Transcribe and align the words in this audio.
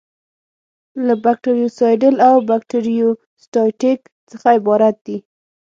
له 1.05 1.13
بکټریوسایډل 1.23 2.15
او 2.27 2.35
بکټریوسټاټیک 2.49 3.99
څخه 4.29 4.47
عبارت 4.59 4.95
دي. 5.05 5.17